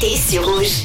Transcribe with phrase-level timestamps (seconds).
[0.00, 0.84] l'été sur Rouge.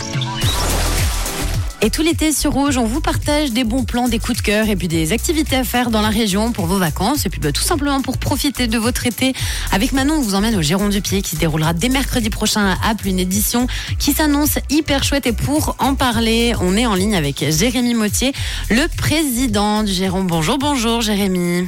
[1.81, 4.69] Et tout l'été sur Rouge, on vous partage des bons plans, des coups de cœur
[4.69, 7.51] et puis des activités à faire dans la région pour vos vacances et puis bah,
[7.51, 9.33] tout simplement pour profiter de votre été.
[9.71, 12.65] Avec Manon, on vous emmène au Géron du Pied qui se déroulera dès mercredi prochain
[12.65, 13.67] à Apple, une édition
[13.99, 15.27] qui s'annonce hyper chouette.
[15.27, 18.33] Et pour en parler, on est en ligne avec Jérémy Mottier,
[18.71, 20.23] le président du Géron.
[20.23, 21.67] Bonjour, bonjour Jérémy.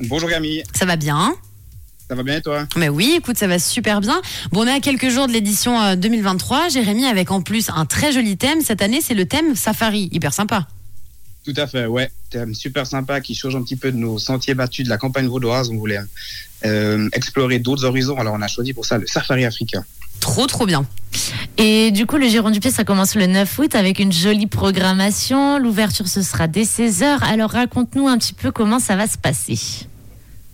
[0.00, 1.34] Bonjour Camille, Ça va bien?
[2.08, 2.66] Ça va bien et toi?
[2.76, 4.20] Mais oui, écoute, ça va super bien.
[4.50, 6.68] Bon, on est à quelques jours de l'édition euh, 2023.
[6.68, 8.60] Jérémy, avec en plus un très joli thème.
[8.62, 10.08] Cette année, c'est le thème Safari.
[10.12, 10.66] Hyper sympa.
[11.44, 12.10] Tout à fait, ouais.
[12.30, 15.26] Thème super sympa qui change un petit peu de nos sentiers battus de la campagne
[15.26, 15.70] vaudoise.
[15.70, 15.98] On voulait
[16.64, 18.18] euh, explorer d'autres horizons.
[18.18, 19.84] Alors on a choisi pour ça le safari africain.
[20.20, 20.86] Trop, trop bien.
[21.56, 24.46] Et du coup, le Giron du Pied, ça commence le 9 août avec une jolie
[24.46, 25.58] programmation.
[25.58, 27.22] L'ouverture, ce sera dès 16h.
[27.22, 29.58] Alors, raconte-nous un petit peu comment ça va se passer.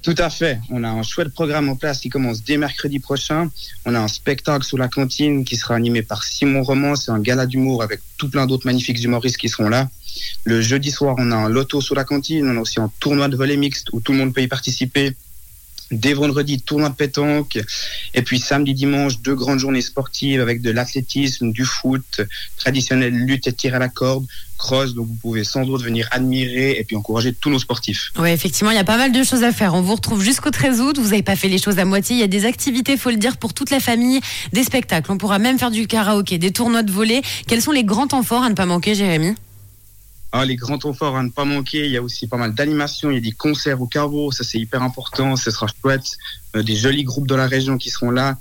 [0.04, 0.60] Tout à fait.
[0.68, 3.50] On a un chouette programme en place qui commence dès mercredi prochain.
[3.86, 6.94] On a un spectacle sous la cantine qui sera animé par Simon Roman.
[6.94, 9.88] C'est un gala d'humour avec tout plein d'autres magnifiques humoristes qui seront là.
[10.44, 12.46] Le jeudi soir, on a un loto sous la cantine.
[12.46, 15.14] On a aussi un tournoi de volley mixte où tout le monde peut y participer.
[15.98, 17.58] Dès vendredi, tournoi de pétanque.
[18.14, 22.20] Et puis samedi, dimanche, deux grandes journées sportives avec de l'athlétisme, du foot,
[22.56, 24.26] traditionnelle lutte et tir à la corde,
[24.58, 24.94] cross.
[24.94, 28.12] Donc vous pouvez sans doute venir admirer et puis encourager tous nos sportifs.
[28.18, 29.74] Oui, effectivement, il y a pas mal de choses à faire.
[29.74, 30.98] On vous retrouve jusqu'au 13 août.
[30.98, 32.16] Vous n'avez pas fait les choses à moitié.
[32.16, 34.20] Il y a des activités, faut le dire, pour toute la famille,
[34.52, 35.10] des spectacles.
[35.12, 37.22] On pourra même faire du karaoké, des tournois de volley.
[37.46, 39.34] Quels sont les grands temps forts à ne pas manquer, Jérémy?
[40.36, 41.84] Ah, les grands temps forts à ne pas manquer.
[41.84, 43.08] Il y a aussi pas mal d'animations.
[43.08, 44.32] Il y a des concerts au carreau.
[44.32, 45.36] Ça, c'est hyper important.
[45.36, 46.08] Ce sera chouette.
[46.56, 48.36] Euh, des jolis groupes de la région qui seront là.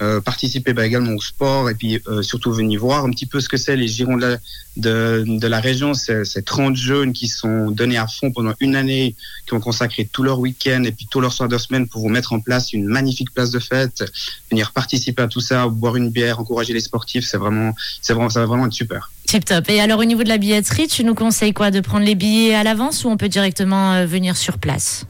[0.00, 3.40] Euh, participer bah, également au sport et puis euh, surtout venir voir un petit peu
[3.40, 4.36] ce que c'est les girons de la,
[4.76, 5.92] de, de la région.
[5.92, 10.08] C'est c'est 30 jeunes qui sont donnés à fond pendant une année, qui ont consacré
[10.10, 12.72] tout leur week-end et puis tout leur soir de semaine pour vous mettre en place
[12.72, 14.04] une magnifique place de fête,
[14.52, 17.26] venir participer à tout ça, boire une bière, encourager les sportifs.
[17.26, 19.10] C'est vraiment, c'est vraiment, ça va vraiment être super.
[19.26, 19.68] Tip top.
[19.68, 21.72] Et alors, au niveau de la billetterie, tu nous conseilles quoi?
[21.72, 25.06] De prendre les billets à l'avance ou on peut directement euh, venir sur place?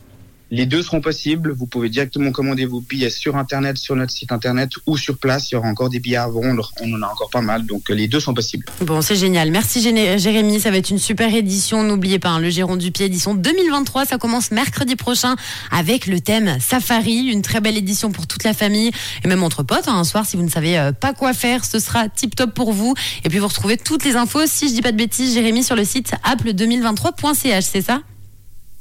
[0.50, 1.52] Les deux seront possibles.
[1.52, 5.50] Vous pouvez directement commander vos billets sur Internet, sur notre site Internet ou sur place.
[5.50, 6.72] Il y aura encore des billets à vendre.
[6.80, 7.66] On en a encore pas mal.
[7.66, 8.64] Donc, les deux sont possibles.
[8.80, 9.50] Bon, c'est génial.
[9.50, 10.58] Merci Jérémy.
[10.60, 11.82] Ça va être une super édition.
[11.82, 14.06] N'oubliez pas, hein, le Géron du Pied édition 2023.
[14.06, 15.36] Ça commence mercredi prochain
[15.70, 17.26] avec le thème Safari.
[17.26, 18.90] Une très belle édition pour toute la famille
[19.24, 19.86] et même entre potes.
[19.88, 19.96] hein.
[19.98, 22.72] Un soir, si vous ne savez euh, pas quoi faire, ce sera tip top pour
[22.72, 22.94] vous.
[23.24, 25.76] Et puis vous retrouvez toutes les infos, si je dis pas de bêtises, Jérémy, sur
[25.76, 28.00] le site apple2023.ch, c'est ça?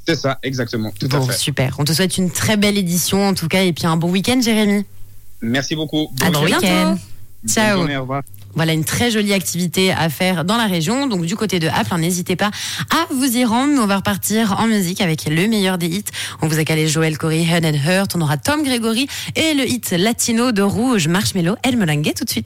[0.07, 0.91] C'est ça, exactement.
[0.97, 1.35] Tout à Bon, fait.
[1.37, 1.75] super.
[1.79, 4.39] On te souhaite une très belle édition en tout cas et puis un bon week-end,
[4.41, 4.85] Jérémy.
[5.41, 6.09] Merci beaucoup.
[6.21, 6.97] À Bonne très week-end.
[7.47, 7.77] Ciao.
[7.79, 8.23] journée, au revoir.
[8.55, 11.05] Voilà une très jolie activité à faire dans la région.
[11.05, 12.49] Donc du côté de Apple, hein, n'hésitez pas
[12.89, 13.71] à vous y rendre.
[13.73, 16.03] Nous, on va repartir en musique avec le meilleur des hits.
[16.41, 18.15] On vous a calé Joël Corey, Head and Hurt.
[18.15, 22.29] On aura Tom Gregory et le hit latino de Rouge, Marshmello, El Melangue tout de
[22.29, 22.45] suite.